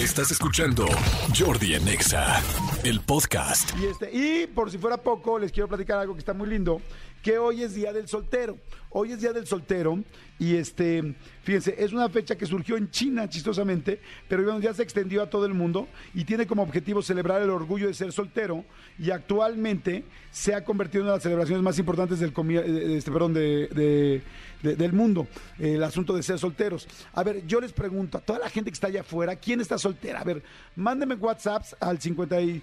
[0.00, 0.86] Estás escuchando
[1.38, 2.42] Jordi en Exa,
[2.84, 3.70] el podcast.
[3.78, 6.80] Y, este, y por si fuera poco, les quiero platicar algo que está muy lindo,
[7.22, 8.58] que hoy es Día del Soltero.
[8.92, 10.02] Hoy es Día del Soltero
[10.38, 11.14] y este,
[11.44, 15.30] fíjense, es una fecha que surgió en China chistosamente, pero bueno, ya se extendió a
[15.30, 18.64] todo el mundo y tiene como objetivo celebrar el orgullo de ser soltero
[18.98, 20.02] y actualmente
[20.32, 23.68] se ha convertido en una de las celebraciones más importantes del, de- este, perdón, de-
[23.68, 24.22] de-
[24.62, 25.28] de- del mundo,
[25.58, 26.88] el asunto de ser solteros.
[27.12, 29.78] A ver, yo les pregunto a toda la gente que está allá afuera, ¿quién está
[29.78, 30.20] soltera?
[30.20, 30.42] A ver,
[30.74, 32.60] mándenme WhatsApps al 50 y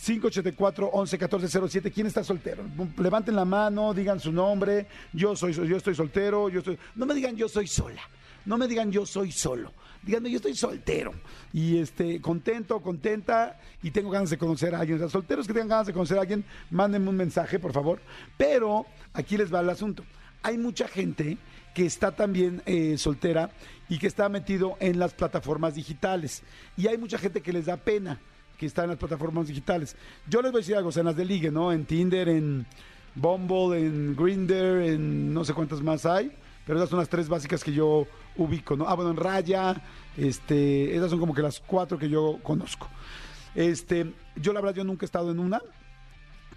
[0.00, 1.90] 584 11 14 07.
[1.90, 2.64] ¿Quién está soltero?
[2.98, 4.86] Levanten la mano, digan su nombre.
[5.12, 6.48] Yo soy, yo estoy soltero.
[6.48, 6.78] Yo estoy.
[6.94, 8.02] No me digan yo soy sola.
[8.44, 9.72] No me digan yo soy solo.
[10.02, 11.12] Díganme yo estoy soltero.
[11.52, 13.60] Y este, contento, contenta.
[13.82, 15.08] Y tengo ganas de conocer a alguien.
[15.10, 18.00] Solteros que tengan ganas de conocer a alguien, mándenme un mensaje, por favor.
[18.36, 20.04] Pero aquí les va el asunto.
[20.42, 21.36] Hay mucha gente
[21.74, 23.50] que está también eh, soltera
[23.88, 26.42] y que está metido en las plataformas digitales.
[26.76, 28.20] Y hay mucha gente que les da pena
[28.58, 29.96] que está en las plataformas digitales.
[30.28, 31.72] Yo les voy a decir algo, o sea, en las de ligue, ¿no?
[31.72, 32.66] En Tinder, en
[33.14, 36.32] Bumble, en Grindr, en no sé cuántas más hay,
[36.66, 38.86] pero esas son las tres básicas que yo ubico, ¿no?
[38.88, 39.80] Ah, bueno, en Raya,
[40.16, 42.88] este, esas son como que las cuatro que yo conozco.
[43.54, 45.62] Este, yo la verdad yo nunca he estado en una,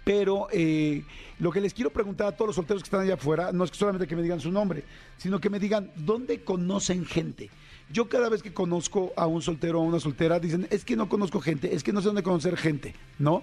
[0.04, 1.04] pero eh,
[1.38, 3.70] lo que les quiero preguntar a todos los solteros que están allá afuera, no es
[3.70, 4.84] solamente que me digan su nombre,
[5.16, 7.50] sino que me digan dónde conocen gente.
[7.92, 10.96] Yo cada vez que conozco a un soltero o a una soltera, dicen, es que
[10.96, 13.42] no conozco gente, es que no sé dónde conocer gente, ¿no?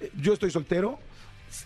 [0.00, 0.98] Eh, Yo estoy soltero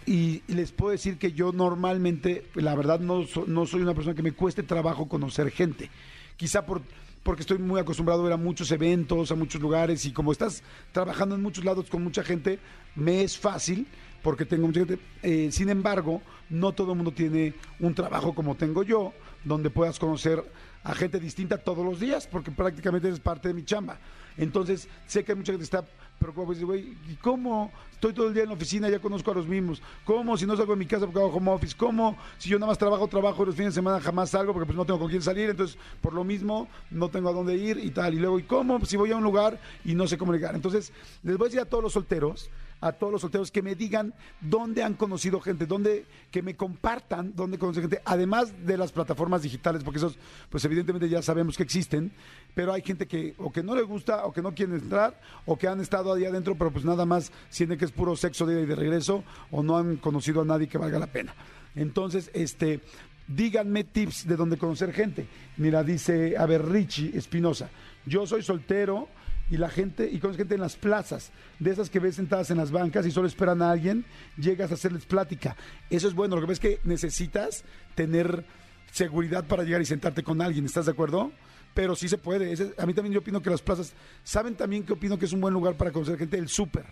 [0.06, 4.22] y les puedo decir que yo normalmente, la verdad, no, no soy una persona que
[4.22, 5.90] me cueste trabajo conocer gente.
[6.36, 6.82] Quizá por,
[7.22, 10.62] porque estoy muy acostumbrado a ir a muchos eventos, a muchos lugares y como estás
[10.92, 12.58] trabajando en muchos lados con mucha gente,
[12.94, 13.86] me es fácil
[14.22, 14.98] porque tengo mucha gente.
[15.22, 19.12] Eh, sin embargo, no todo el mundo tiene un trabajo como tengo yo,
[19.44, 20.44] donde puedas conocer
[20.82, 23.98] a gente distinta todos los días, porque prácticamente es parte de mi chamba.
[24.36, 25.84] Entonces, sé que hay mucha gente que está
[26.18, 27.72] preocupada, pues, güey, ¿y cómo?
[27.92, 29.82] Estoy todo el día en la oficina, ya conozco a los mismos.
[30.04, 30.36] ¿Cómo?
[30.36, 31.76] Si no salgo de mi casa porque hago home office.
[31.76, 32.16] ¿Cómo?
[32.38, 34.76] Si yo nada más trabajo, trabajo y los fines de semana jamás salgo porque pues
[34.76, 35.50] no tengo con quién salir.
[35.50, 38.14] Entonces, por lo mismo, no tengo a dónde ir y tal.
[38.14, 38.82] Y luego, ¿y cómo?
[38.86, 40.54] Si voy a un lugar y no sé cómo llegar.
[40.54, 40.92] Entonces,
[41.22, 42.48] les voy a decir a todos los solteros,
[42.80, 47.34] a todos los solteros que me digan dónde han conocido gente, dónde, que me compartan
[47.34, 50.18] dónde conocen gente, además de las plataformas digitales, porque esos,
[50.48, 52.12] pues evidentemente ya sabemos que existen,
[52.54, 55.56] pero hay gente que o que no le gusta, o que no quiere entrar, o
[55.56, 58.54] que han estado ahí adentro, pero pues nada más sienten que es puro sexo de
[58.54, 61.34] ida y de regreso, o no han conocido a nadie que valga la pena.
[61.76, 62.80] Entonces, este,
[63.28, 65.26] díganme tips de dónde conocer gente.
[65.56, 67.70] Mira, dice, a ver, Richie Espinosa,
[68.06, 69.08] yo soy soltero
[69.50, 72.56] y la gente, y conoces gente en las plazas, de esas que ves sentadas en
[72.56, 74.04] las bancas y solo esperan a alguien,
[74.38, 75.56] llegas a hacerles plática.
[75.90, 77.64] Eso es bueno, lo que ves es que necesitas
[77.96, 78.44] tener
[78.92, 81.32] seguridad para llegar y sentarte con alguien, ¿estás de acuerdo?
[81.74, 82.52] Pero sí se puede.
[82.78, 83.92] A mí también yo opino que las plazas,
[84.24, 86.38] ¿saben también que opino que es un buen lugar para conocer gente?
[86.38, 86.86] El súper.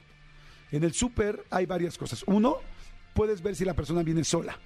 [0.71, 2.25] En el súper hay varias cosas.
[2.27, 2.59] Uno,
[3.15, 4.59] puedes ver si la persona viene sola.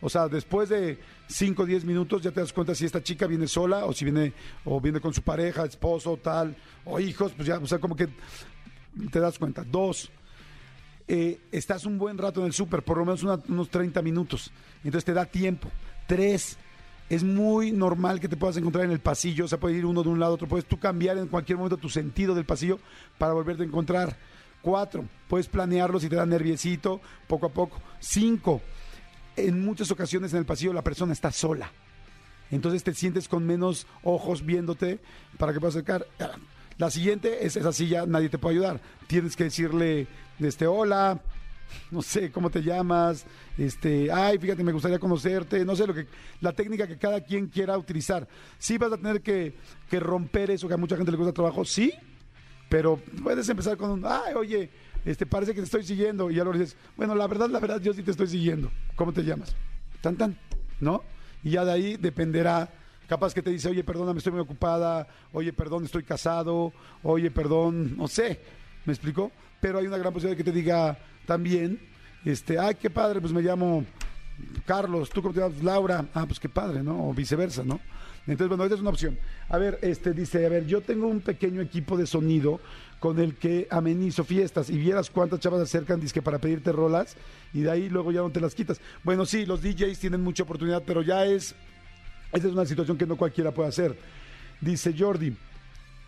[0.00, 3.26] O sea, después de 5 o 10 minutos ya te das cuenta si esta chica
[3.26, 4.32] viene sola o si viene
[4.64, 8.08] o viene con su pareja, esposo, tal, o hijos, pues ya, o sea, como que
[9.10, 9.62] te das cuenta.
[9.62, 10.10] Dos,
[11.06, 14.50] eh, estás un buen rato en el súper, por lo menos unos 30 minutos.
[14.84, 15.68] Entonces te da tiempo.
[16.06, 16.56] Tres,
[17.10, 20.04] es muy normal que te puedas encontrar en el pasillo, o sea, puede ir uno
[20.04, 22.78] de un lado a otro, puedes tú cambiar en cualquier momento tu sentido del pasillo
[23.18, 24.16] para volverte a encontrar.
[24.62, 27.80] Cuatro, puedes planearlo si te da nerviecito, poco a poco.
[27.98, 28.60] Cinco,
[29.36, 31.70] en muchas ocasiones en el pasillo la persona está sola.
[32.50, 34.98] Entonces te sientes con menos ojos viéndote
[35.38, 36.06] para que puedas acercar.
[36.78, 38.80] La siguiente es esa silla, nadie te puede ayudar.
[39.06, 40.06] Tienes que decirle,
[40.38, 41.20] este, hola,
[41.90, 43.26] no sé cómo te llamas,
[43.58, 46.06] este, ay, fíjate, me gustaría conocerte, no sé lo que,
[46.40, 48.26] la técnica que cada quien quiera utilizar.
[48.58, 49.54] Sí vas a tener que,
[49.88, 51.92] que romper eso que a mucha gente le gusta trabajo, sí,
[52.68, 54.70] pero puedes empezar con un, ay, oye,
[55.04, 57.80] este, parece que te estoy siguiendo, y ya lo dices, bueno, la verdad, la verdad,
[57.80, 58.70] yo sí te estoy siguiendo.
[58.96, 59.54] ¿Cómo te llamas?
[60.00, 60.38] Tan, tan,
[60.80, 61.02] ¿no?
[61.42, 62.70] Y ya de ahí dependerá,
[63.08, 66.72] capaz que te dice, oye, perdóname, estoy muy ocupada, oye, perdón, estoy casado,
[67.02, 68.40] oye, perdón, no sé,
[68.84, 69.32] ¿me explico?
[69.60, 71.80] Pero hay una gran posibilidad de que te diga también,
[72.24, 73.84] este, ay, qué padre, pues me llamo
[74.66, 75.62] Carlos, ¿tú cómo te llamas?
[75.62, 77.08] Laura, ah, pues qué padre, ¿no?
[77.08, 77.80] O viceversa, ¿no?
[78.26, 79.18] Entonces, bueno, esta es una opción.
[79.48, 82.60] A ver, este dice, a ver, yo tengo un pequeño equipo de sonido
[83.00, 87.16] con el que amenizo fiestas y vieras cuántas chavas se acercan disque para pedirte rolas
[87.54, 88.80] y de ahí luego ya no te las quitas.
[89.02, 91.54] Bueno, sí, los DJs tienen mucha oportunidad, pero ya es,
[92.32, 93.96] esa es una situación que no cualquiera puede hacer.
[94.60, 95.34] Dice Jordi,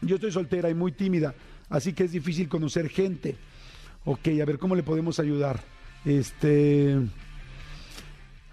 [0.03, 1.35] yo estoy soltera y muy tímida,
[1.71, 3.37] así que es difícil conocer gente.
[4.05, 5.61] Ok, a ver, ¿cómo le podemos ayudar?
[6.05, 6.99] Este...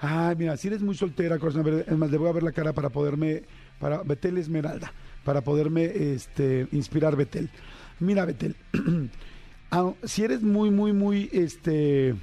[0.01, 2.73] Ay, mira, si eres muy soltera, corazón, es más, le voy a ver la cara
[2.73, 3.43] para poderme
[3.79, 4.93] para Betel Esmeralda,
[5.25, 7.49] para poderme este, inspirar Betel.
[7.99, 8.55] Mira, Betel,
[10.03, 12.15] si eres muy, muy, muy, este,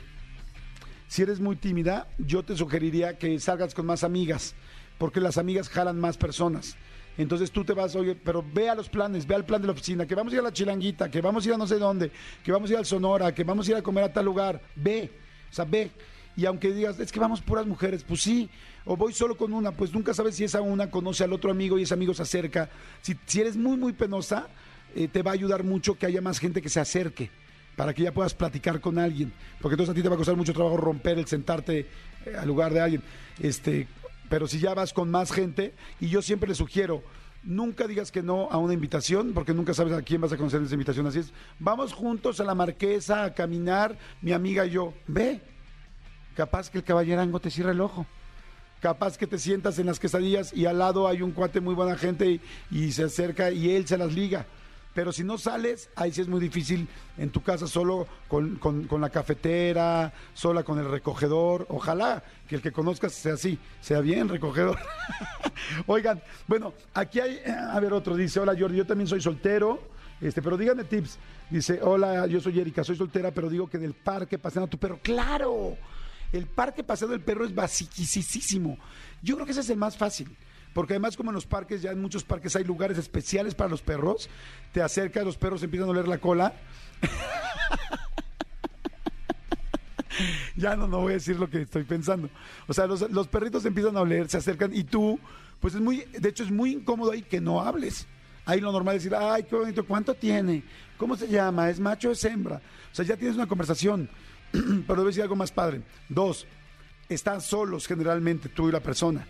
[1.07, 4.55] si eres muy tímida, yo te sugeriría que salgas con más amigas,
[4.97, 6.77] porque las amigas jalan más personas.
[7.19, 9.73] Entonces tú te vas, oye, pero ve a los planes, ve al plan de la
[9.73, 11.79] oficina, que vamos a ir a la chilanguita, que vamos a ir a no sé
[11.79, 12.11] dónde,
[12.43, 14.63] que vamos a ir al Sonora, que vamos a ir a comer a tal lugar.
[14.75, 15.11] Ve,
[15.51, 15.91] o sea, ve.
[16.37, 18.51] Y aunque digas, es que vamos puras mujeres, pues sí,
[18.85, 21.79] o voy solo con una, pues nunca sabes si esa una conoce al otro amigo
[21.79, 22.69] y ese amigo se acerca.
[23.01, 24.49] Si, si eres muy, muy penosa,
[24.95, 27.31] eh, te va a ayudar mucho que haya más gente que se acerque
[27.75, 30.37] para que ya puedas platicar con alguien, porque entonces a ti te va a costar
[30.37, 31.81] mucho trabajo romper el sentarte
[32.25, 33.03] eh, al lugar de alguien.
[33.39, 33.89] Este,
[34.29, 37.03] pero si ya vas con más gente, y yo siempre le sugiero,
[37.45, 40.63] nunca digas que no a una invitación, porque nunca sabes a quién vas a conocer
[40.63, 41.07] esa invitación.
[41.07, 45.41] Así es, vamos juntos a la marquesa a caminar, mi amiga y yo, ve,
[46.37, 48.07] capaz que el caballerango te cierra el ojo.
[48.81, 51.97] Capaz que te sientas en las quesadillas y al lado hay un cuate muy buena
[51.97, 52.41] gente y,
[52.71, 54.47] y se acerca y él se las liga.
[54.95, 56.89] Pero si no sales, ahí sí es muy difícil
[57.19, 61.67] en tu casa solo con, con- la cafetera, sola con el recogedor.
[61.69, 64.79] Ojalá que el que conozcas sea así, sea bien recogedor.
[65.87, 69.81] Oigan, bueno, aquí hay, eh, a ver otro, dice, hola Jordi, yo también soy soltero,
[70.21, 71.19] este, pero díganme tips.
[71.51, 74.79] Dice, hola, yo soy Erika, soy soltera, pero digo que del parque paseando a tu
[74.79, 74.99] perro.
[75.03, 75.77] ¡Claro!
[76.33, 78.79] El parque paseando el perro es basiquisísimo.
[79.23, 80.37] Yo creo que ese es el más fácil.
[80.77, 83.81] Porque además, como en los parques, ya en muchos parques hay lugares especiales para los
[83.81, 84.29] perros,
[84.73, 86.53] te acercas, los perros empiezan a oler la cola.
[90.57, 92.29] ya no, no voy a decir lo que estoy pensando.
[92.67, 95.19] O sea, los, los perritos empiezan a oler, se acercan y tú,
[95.61, 98.07] pues es muy, de hecho es muy incómodo ahí que no hables.
[98.45, 100.63] Ahí lo normal es decir, ay, qué bonito, ¿cuánto tiene?
[100.97, 101.69] ¿Cómo se llama?
[101.69, 102.61] ¿Es macho o es hembra?
[102.93, 104.09] O sea, ya tienes una conversación,
[104.87, 105.83] pero debes decir algo más padre.
[106.09, 106.47] Dos,
[107.09, 109.27] están solos generalmente tú y la persona.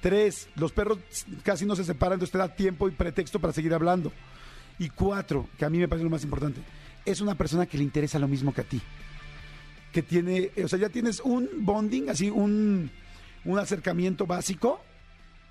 [0.00, 0.98] Tres, los perros
[1.42, 4.12] casi no se separan, entonces te da tiempo y pretexto para seguir hablando.
[4.78, 6.60] Y cuatro, que a mí me parece lo más importante,
[7.04, 8.80] es una persona que le interesa lo mismo que a ti.
[9.92, 12.90] Que tiene, o sea, ya tienes un bonding, así, un,
[13.44, 14.80] un acercamiento básico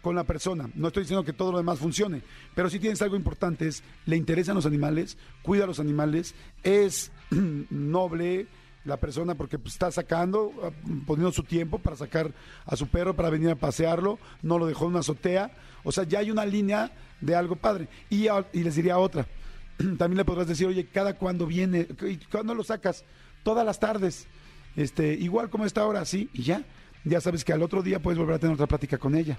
[0.01, 0.69] con la persona.
[0.75, 2.21] No estoy diciendo que todo lo demás funcione,
[2.53, 7.11] pero sí tienes algo importante, es, le interesan los animales, cuida a los animales, es
[7.71, 8.45] noble
[8.85, 10.69] la persona porque pues, está sacando, ah,
[11.05, 12.31] poniendo su tiempo para sacar
[12.65, 15.51] a su perro, para venir a pasearlo, no lo dejó en una azotea.
[15.83, 16.91] O sea, ya hay una línea
[17.21, 17.87] de algo padre.
[18.09, 19.27] Y, y les diría otra.
[19.77, 23.03] También le podrás decir, oye, cada cuando viene, ¿y cuándo lo sacas?
[23.43, 24.27] Todas las tardes.
[24.75, 26.63] Este, igual como esta hora, sí, y ya.
[27.03, 29.37] Ya sabes que al otro día puedes volver a tener otra plática con ella.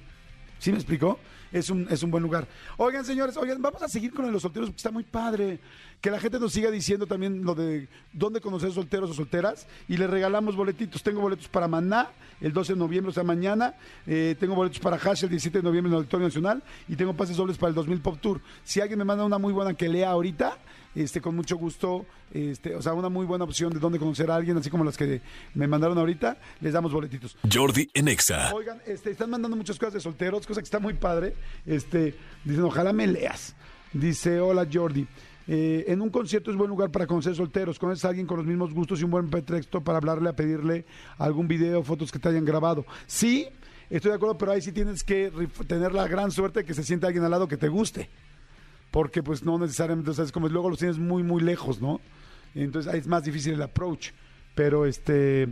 [0.59, 1.19] ¿Sí me explicó?
[1.53, 2.47] Es un, es un buen lugar.
[2.77, 5.61] Oigan, señores, oigan, vamos a seguir con los solteros porque está muy padre.
[6.01, 9.67] Que la gente nos siga diciendo también lo de dónde conocer solteros o solteras.
[9.89, 11.03] Y le regalamos boletitos.
[11.03, 12.11] Tengo boletos para Maná
[12.41, 13.75] el 12 de noviembre, o sea, mañana.
[14.07, 16.63] Eh, tengo boletos para Hash el 17 de noviembre en el Auditorio Nacional.
[16.89, 18.41] Y tengo pases dobles para el 2000 Pop Tour.
[18.65, 20.59] Si alguien me manda una muy buena que lea ahorita,
[20.97, 24.35] este, con mucho gusto, este, o sea, una muy buena opción de dónde conocer a
[24.35, 25.21] alguien, así como las que
[25.55, 27.37] me mandaron ahorita, les damos boletitos.
[27.53, 28.53] Jordi en Exa.
[28.55, 31.35] Oigan, este, están mandando muchas cosas de solteros, cosa que está muy padre.
[31.67, 32.15] Este,
[32.45, 33.55] dicen, ojalá me leas.
[33.93, 35.07] Dice, hola Jordi.
[35.47, 37.79] eh, en un concierto es buen lugar para conocer solteros.
[37.79, 40.87] Conoces a alguien con los mismos gustos y un buen pretexto para hablarle, a pedirle
[41.19, 42.85] algún video, fotos que te hayan grabado.
[43.07, 43.47] Sí,
[43.91, 45.31] estoy de acuerdo, pero ahí sí tienes que
[45.69, 48.11] tener la gran suerte de que se siente alguien al lado que te guste.
[48.97, 52.01] Porque pues no necesariamente, o sea, es como luego los tienes muy, muy lejos, ¿no?
[52.55, 54.13] Entonces es más difícil el approach.
[54.55, 55.49] Pero este,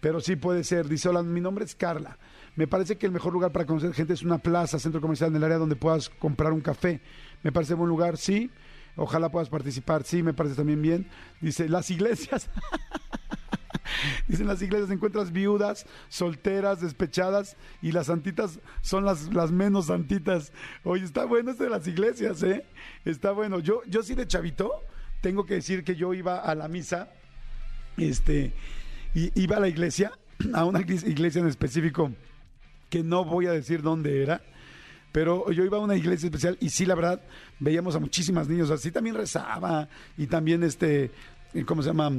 [0.00, 0.86] pero sí puede ser.
[0.86, 2.16] Dice, hola, mi nombre es Carla.
[2.54, 5.36] Me parece que el mejor lugar para conocer gente es una plaza, centro comercial en
[5.38, 7.00] el área donde puedas comprar un café.
[7.42, 8.48] Me parece buen lugar, sí.
[8.94, 11.08] Ojalá puedas participar, sí, me parece también bien.
[11.40, 12.48] Dice, las iglesias.
[14.28, 20.52] Dicen las iglesias encuentras viudas, solteras, despechadas y las santitas son las, las menos santitas.
[20.84, 22.64] Oye, está bueno esto de las iglesias, ¿eh?
[23.04, 23.60] Está bueno.
[23.60, 24.70] Yo, yo sí de chavito,
[25.20, 27.10] tengo que decir que yo iba a la misa,
[27.96, 28.52] este,
[29.14, 30.12] y iba a la iglesia,
[30.52, 32.12] a una iglesia en específico
[32.88, 34.40] que no voy a decir dónde era,
[35.12, 37.20] pero yo iba a una iglesia especial y sí, la verdad,
[37.58, 41.10] veíamos a muchísimas niños, así también rezaba y también, este,
[41.66, 42.10] ¿cómo se llama?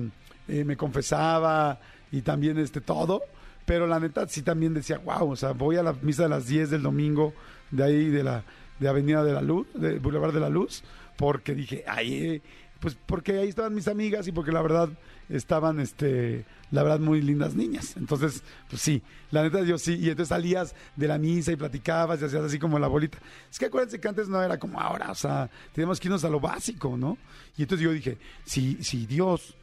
[0.50, 1.79] Eh, me confesaba
[2.12, 3.22] y también, este, todo,
[3.65, 6.48] pero la neta sí también decía, wow, o sea, voy a la misa de las
[6.48, 7.34] 10 del domingo,
[7.72, 8.44] de ahí de la
[8.79, 10.84] de Avenida de la Luz, de Boulevard de la Luz,
[11.18, 12.41] porque dije, ay, eh,
[12.79, 14.89] pues porque ahí estaban mis amigas y porque la verdad
[15.27, 17.96] estaban, este, la verdad, muy lindas niñas.
[17.98, 19.96] Entonces, pues sí, la neta yo sí.
[19.96, 23.18] Y entonces salías de la misa y platicabas y hacías así como la bolita.
[23.51, 26.29] Es que acuérdense que antes no era como ahora, o sea, teníamos que irnos a
[26.29, 27.18] lo básico, ¿no?
[27.58, 29.56] Y entonces yo dije, si, si Dios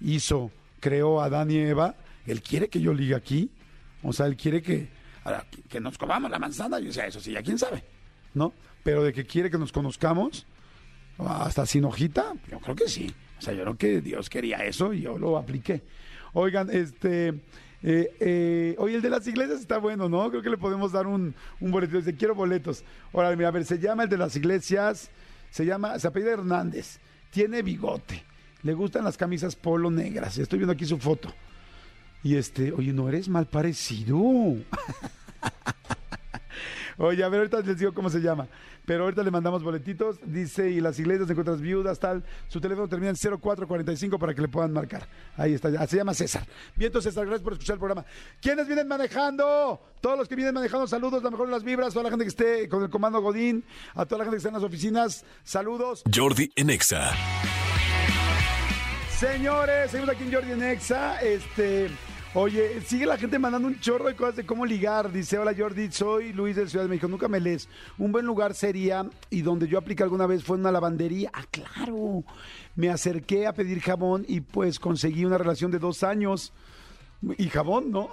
[0.00, 1.94] hizo, creó a Adán y Eva,
[2.26, 3.50] Él quiere que yo ligue aquí.
[4.02, 4.88] O sea, Él quiere que-
[5.68, 7.84] que nos comamos la manzana, yo decía, eso sí, ya quién sabe,
[8.34, 8.52] ¿no?
[8.82, 10.46] Pero de que quiere que nos conozcamos,
[11.18, 13.12] hasta sin hojita, yo creo que sí.
[13.38, 15.82] O sea, yo creo que Dios quería eso y yo lo apliqué.
[16.32, 17.28] Oigan, este,
[17.82, 20.30] eh, eh, oye, el de las iglesias está bueno, ¿no?
[20.30, 21.96] Creo que le podemos dar un, un boleto.
[21.98, 22.84] Dice, quiero boletos.
[23.12, 25.10] Ahora, mira, a ver, se llama el de las iglesias,
[25.50, 26.98] se llama, se apellida Hernández,
[27.30, 28.24] tiene bigote,
[28.62, 30.38] le gustan las camisas polo negras.
[30.38, 31.32] Estoy viendo aquí su foto.
[32.22, 34.16] Y este, oye, no eres mal parecido.
[36.98, 38.46] Oye, a ver, ahorita les digo cómo se llama.
[38.84, 40.18] Pero ahorita le mandamos boletitos.
[40.24, 42.22] Dice, y las iglesias encuentras viudas, tal.
[42.48, 45.08] Su teléfono termina en 0445 para que le puedan marcar.
[45.36, 46.46] Ahí está, se llama César.
[46.76, 48.04] Bien, entonces, César, gracias por escuchar el programa.
[48.40, 49.80] ¿Quiénes vienen manejando?
[50.00, 51.92] Todos los que vienen manejando, saludos, la mejor de las vibras.
[51.92, 53.64] Toda la gente que esté con el comando Godín,
[53.94, 56.02] a toda la gente que está en las oficinas, saludos.
[56.12, 57.12] Jordi en Exa.
[59.22, 61.20] Señores, seguimos aquí en Jordi en Exa.
[61.22, 61.88] Este,
[62.34, 65.12] oye, sigue la gente mandando un chorro de cosas de cómo ligar.
[65.12, 67.06] Dice, hola Jordi, soy Luis de Ciudad de México.
[67.06, 67.68] Nunca me lees.
[67.98, 71.30] Un buen lugar sería, y donde yo apliqué alguna vez fue en una lavandería.
[71.32, 72.24] Ah, claro.
[72.74, 76.52] Me acerqué a pedir jabón y pues conseguí una relación de dos años.
[77.38, 78.10] Y jabón, ¿no?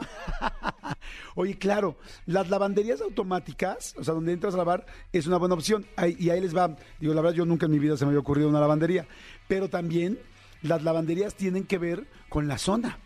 [1.34, 1.98] Oye, claro,
[2.28, 5.88] las lavanderías automáticas, o sea, donde entras a lavar, es una buena opción.
[5.96, 6.76] Ahí- y ahí les va.
[7.00, 9.08] Digo, la verdad, yo nunca en mi vida se me había ocurrido una lavandería.
[9.48, 10.20] Pero también
[10.62, 13.00] las lavanderías tienen que ver con la zona.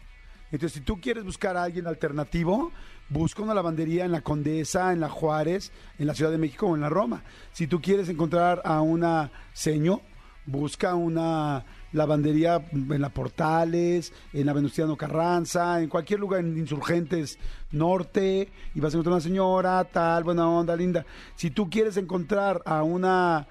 [0.52, 2.72] Entonces, si tú quieres buscar a alguien alternativo,
[3.10, 6.76] busca una lavandería en la Condesa, en la Juárez, en la Ciudad de México o
[6.76, 7.24] en la Roma.
[7.52, 10.02] Si tú quieres encontrar a una seño,
[10.46, 17.40] busca una lavandería en la Portales, en la Venustiano Carranza, en cualquier lugar, en Insurgentes
[17.72, 21.06] Norte, y vas a encontrar una señora, tal, buena onda, linda.
[21.36, 23.48] Si tú quieres encontrar a una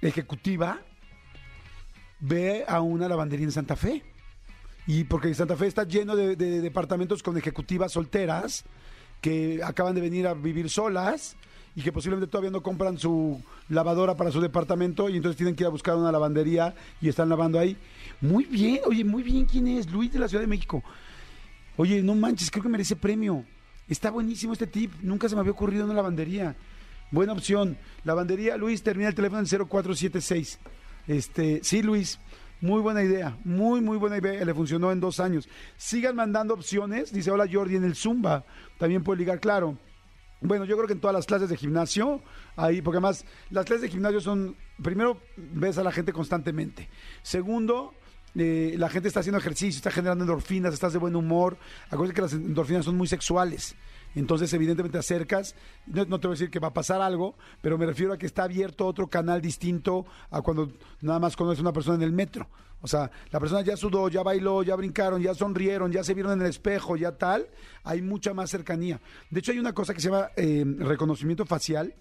[0.00, 0.80] ejecutiva,
[2.22, 4.02] ve a una lavandería en Santa Fe.
[4.86, 8.64] Y porque Santa Fe está lleno de, de departamentos con ejecutivas solteras
[9.20, 11.36] que acaban de venir a vivir solas
[11.74, 15.62] y que posiblemente todavía no compran su lavadora para su departamento y entonces tienen que
[15.62, 17.76] ir a buscar una lavandería y están lavando ahí.
[18.20, 19.90] Muy bien, oye, muy bien, ¿quién es?
[19.90, 20.82] Luis de la Ciudad de México.
[21.76, 23.44] Oye, no manches, creo que merece premio.
[23.88, 26.56] Está buenísimo este tip, nunca se me había ocurrido una lavandería.
[27.10, 27.76] Buena opción.
[28.04, 30.58] Lavandería, Luis, termina el teléfono en 0476.
[31.06, 32.18] Este, sí, Luis,
[32.60, 34.44] muy buena idea, muy, muy buena idea.
[34.44, 35.48] Le funcionó en dos años.
[35.76, 37.12] Sigan mandando opciones.
[37.12, 38.44] Dice, hola Jordi, en el Zumba.
[38.78, 39.78] También puede ligar, claro.
[40.40, 42.20] Bueno, yo creo que en todas las clases de gimnasio,
[42.56, 46.88] ahí, porque además las clases de gimnasio son, primero, ves a la gente constantemente.
[47.22, 47.94] Segundo,
[48.34, 51.58] eh, la gente está haciendo ejercicio, está generando endorfinas, estás de buen humor.
[51.90, 53.76] Acuérdate que las endorfinas son muy sexuales.
[54.14, 55.54] Entonces, evidentemente, te acercas.
[55.86, 58.18] No, no te voy a decir que va a pasar algo, pero me refiero a
[58.18, 62.02] que está abierto otro canal distinto a cuando nada más conoces a una persona en
[62.02, 62.48] el metro.
[62.82, 66.32] O sea, la persona ya sudó, ya bailó, ya brincaron, ya sonrieron, ya se vieron
[66.32, 67.46] en el espejo, ya tal.
[67.84, 69.00] Hay mucha más cercanía.
[69.30, 71.94] De hecho, hay una cosa que se llama eh, reconocimiento facial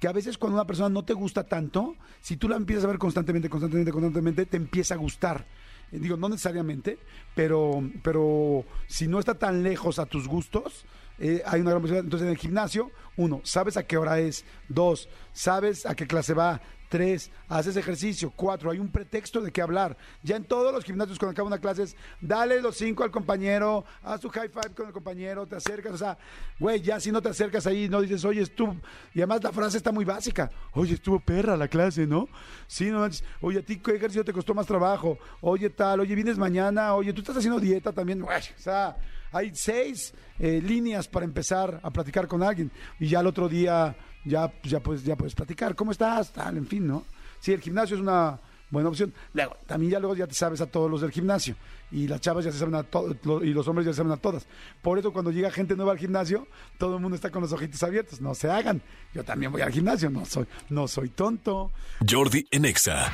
[0.00, 2.88] que a veces cuando una persona no te gusta tanto, si tú la empiezas a
[2.88, 5.46] ver constantemente, constantemente, constantemente, te empieza a gustar.
[5.92, 6.98] Eh, Digo, no necesariamente,
[7.34, 10.84] pero, pero si no está tan lejos a tus gustos,
[11.18, 12.04] eh, hay una gran posibilidad.
[12.04, 14.44] Entonces, en el gimnasio, uno, sabes a qué hora es.
[14.68, 16.60] Dos, sabes a qué clase va.
[16.88, 18.32] Tres, haces ejercicio.
[18.36, 19.96] Cuatro, hay un pretexto de qué hablar.
[20.22, 23.84] Ya en todos los gimnasios, cuando acaba una clase, es dale los cinco al compañero,
[24.02, 25.92] haz tu high five con el compañero, te acercas.
[25.94, 26.16] O sea,
[26.60, 28.76] güey, ya si no te acercas ahí, no dices, oye, estuvo.
[29.12, 30.50] Y además la frase está muy básica.
[30.72, 32.28] Oye, estuvo perra la clase, ¿no?
[32.68, 33.08] Sí, no.
[33.40, 35.18] Oye, a ti qué ejercicio te costó más trabajo.
[35.40, 36.00] Oye, tal.
[36.00, 36.94] Oye, vienes mañana.
[36.94, 38.22] Oye, tú estás haciendo dieta también.
[38.22, 38.96] O sea,
[39.34, 42.70] hay seis eh, líneas para empezar a platicar con alguien.
[43.00, 45.74] Y ya el otro día ya, ya, pues, ya puedes platicar.
[45.74, 46.32] ¿Cómo estás?
[46.32, 47.04] Tal, en fin, ¿no?
[47.40, 48.38] Sí, el gimnasio es una
[48.70, 49.12] buena opción.
[49.32, 51.56] Luego, también ya luego ya te sabes a todos los del gimnasio.
[51.90, 54.16] Y las chavas ya se saben a todos, y los hombres ya se saben a
[54.16, 54.46] todas.
[54.80, 56.46] Por eso cuando llega gente nueva al gimnasio,
[56.78, 58.20] todo el mundo está con los ojitos abiertos.
[58.20, 58.82] No se hagan.
[59.12, 61.72] Yo también voy al gimnasio, no soy, no soy tonto.
[62.08, 63.12] Jordi en Exa.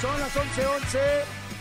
[0.00, 0.98] Son las 11:11.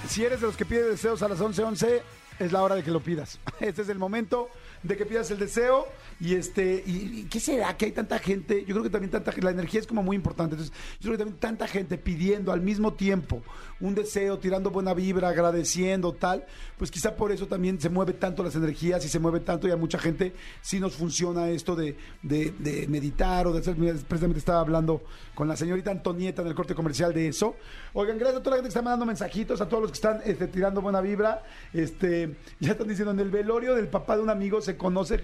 [0.08, 2.01] Si eres de los que pide deseos a las 11:11,
[2.39, 3.39] es la hora de que lo pidas.
[3.60, 4.50] Este es el momento
[4.81, 5.86] de que pidas el deseo
[6.22, 9.51] y este y, qué será que hay tanta gente yo creo que también tanta la
[9.51, 10.55] energía es como muy importante.
[10.55, 13.41] Entonces yo creo que también tanta gente pidiendo al mismo tiempo
[13.81, 16.46] un deseo tirando buena vibra agradeciendo tal
[16.77, 19.72] pues quizá por eso también se mueve tanto las energías y se mueve tanto y
[19.72, 24.62] a mucha gente sí nos funciona esto de, de- meditar o de hacer precisamente estaba
[24.62, 25.01] hablando
[25.36, 27.55] con la señorita Antonieta en el corte comercial de eso.
[27.93, 30.22] Oigan gracias a toda la gente que está mandando mensajitos a todos los que están
[30.25, 31.43] este, tirando buena vibra
[31.74, 32.28] este
[32.59, 35.21] ya están diciendo en el velorio del papá de un amigo se conoce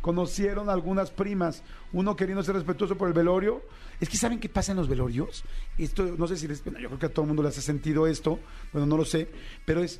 [0.00, 3.62] conocieron algunas primas, uno queriendo ser respetuoso por el velorio.
[4.00, 5.44] Es que ¿saben qué pasa en los velorios?
[5.76, 7.60] Esto, no sé si les, bueno, yo creo que a todo el mundo le hace
[7.60, 8.38] sentido esto,
[8.72, 9.28] bueno, no lo sé,
[9.66, 9.98] pero es,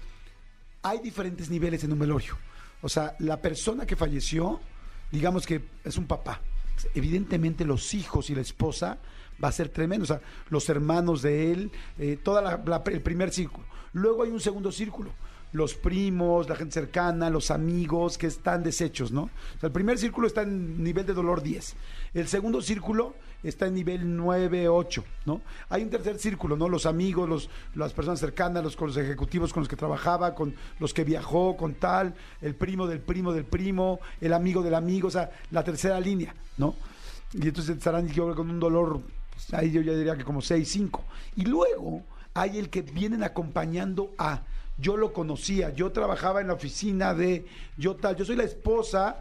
[0.83, 2.37] hay diferentes niveles en un velorio.
[2.81, 4.61] O sea, la persona que falleció,
[5.11, 6.41] digamos que es un papá.
[6.95, 8.99] Evidentemente los hijos y la esposa
[9.43, 10.05] va a ser tremendo.
[10.05, 13.67] O sea, los hermanos de él, eh, la- el primer círculo.
[13.95, 15.11] Luego hay un segundo círculo.
[15.53, 19.23] Los primos, la gente cercana, los amigos que están deshechos, ¿no?
[19.23, 21.75] O sea, el primer círculo está en nivel de dolor 10.
[22.15, 25.41] El segundo círculo está en nivel 9, 8, ¿no?
[25.69, 26.69] Hay un tercer círculo, ¿no?
[26.69, 30.93] Los amigos, los, las personas cercanas, los, los ejecutivos con los que trabajaba, con los
[30.93, 35.11] que viajó, con tal, el primo del primo del primo, el amigo del amigo, o
[35.11, 36.75] sea, la tercera línea, ¿no?
[37.33, 39.03] Y entonces estarán con un dolor,
[39.33, 41.05] pues, ahí yo ya diría que como 6, 5.
[41.37, 42.03] Y luego
[42.35, 44.43] hay el que vienen acompañando a,
[44.79, 49.19] yo lo conocía, yo trabajaba en la oficina de, yo tal, yo soy la esposa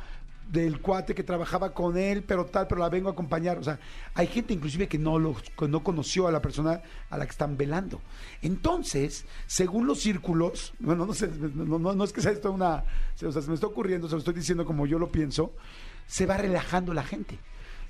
[0.51, 3.57] del cuate que trabajaba con él, pero tal, pero la vengo a acompañar.
[3.57, 3.79] O sea,
[4.13, 5.35] hay gente inclusive que no, lo,
[5.67, 7.99] no conoció a la persona a la que están velando.
[8.41, 12.85] Entonces, según los círculos, bueno, no sé, no, no- no es que sea esto una,
[13.21, 15.51] o sea, se me está ocurriendo, se lo estoy diciendo como yo lo pienso,
[16.05, 17.39] se va relajando la gente.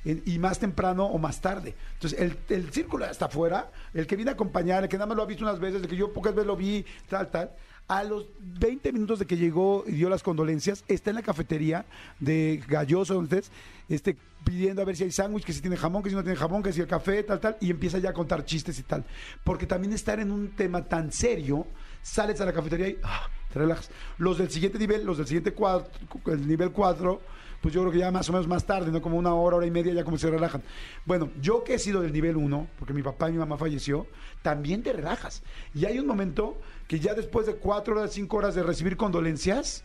[0.05, 1.75] Y más temprano o más tarde.
[1.95, 5.17] Entonces, el, el círculo hasta afuera, el que viene a acompañar, el que nada más
[5.17, 7.51] lo ha visto unas veces, el que yo pocas veces lo vi, tal, tal,
[7.87, 11.85] a los 20 minutos de que llegó y dio las condolencias, está en la cafetería
[12.19, 13.51] de Galloso, estés,
[13.87, 16.37] este, pidiendo a ver si hay sándwich, que si tiene jamón, que si no tiene
[16.37, 19.05] jamón, que si el café, tal, tal, y empieza ya a contar chistes y tal.
[19.43, 21.65] Porque también estar en un tema tan serio,
[22.01, 23.89] sales a la cafetería y ah, te relajas.
[24.17, 25.87] Los del siguiente nivel, los del siguiente cuadro,
[26.27, 27.21] el nivel 4,
[27.67, 29.01] pues yo creo que ya más o menos más tarde, ¿no?
[29.01, 30.63] Como una hora, hora y media, ya como se relajan.
[31.03, 34.07] Bueno, yo que he sido del nivel 1, porque mi papá y mi mamá falleció,
[34.41, 35.43] también te relajas.
[35.75, 39.83] Y hay un momento que ya después de cuatro horas, cinco horas de recibir condolencias,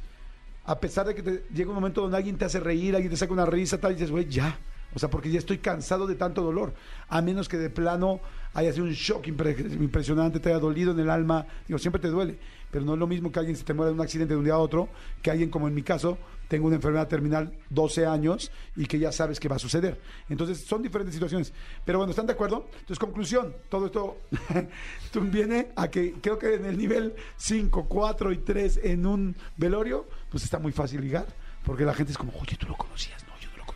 [0.65, 3.33] a pesar de que llega un momento donde alguien te hace reír, alguien te saca
[3.33, 4.57] una risa, tal, y dices, güey, ya.
[4.95, 6.75] O sea, porque ya estoy cansado de tanto dolor.
[7.09, 8.21] A menos que de plano
[8.55, 11.47] haya sido un shock impre- impresionante, te haya dolido en el alma.
[11.67, 12.39] Digo, siempre te duele.
[12.71, 14.45] Pero no es lo mismo que alguien se te muera de un accidente de un
[14.45, 14.89] día a otro,
[15.23, 16.17] que alguien como en mi caso,
[16.49, 19.99] tengo una enfermedad terminal 12 años y que ya sabes que va a suceder.
[20.29, 21.53] Entonces, son diferentes situaciones.
[21.85, 22.67] Pero bueno, ¿están de acuerdo?
[22.73, 24.19] Entonces, conclusión, todo esto
[25.05, 29.37] esto viene a que creo que en el nivel 5, 4 y 3 en un
[29.57, 31.27] velorio, pues está muy fácil ligar,
[31.65, 33.32] porque la gente es como, oye, tú lo conocías, no,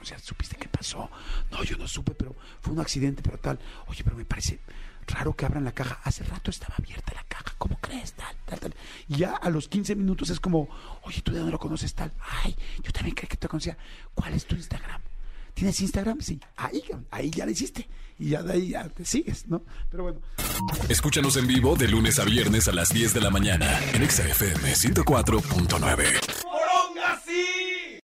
[0.07, 1.11] lo conocía, ¿supiste qué pasó?
[1.51, 3.59] No, yo no supe, pero fue un accidente, pero tal.
[3.89, 4.61] Oye, pero me parece
[5.07, 6.01] raro que abran la caja.
[6.05, 8.13] Hace rato estaba abierta la caja, ¿cómo crees?
[8.13, 8.75] Tal, tal, tal.
[9.09, 10.69] Y ya a los 15 minutos es como,
[11.03, 12.13] oye, tú de dónde lo conoces tal.
[12.43, 13.77] Ay, yo también creí que te conocía.
[14.15, 15.01] ¿Cuál es tu Instagram?
[15.55, 16.21] ¿Tienes Instagram?
[16.21, 16.39] Sí.
[16.57, 17.89] Ahí, ahí ya lo hiciste.
[18.19, 19.63] Y ya de ahí ya te sigues, ¿no?
[19.91, 20.21] Pero bueno.
[20.89, 24.27] Escúchanos en vivo de lunes a viernes a las 10 de la mañana en Exa
[24.27, 26.46] FM 104.9.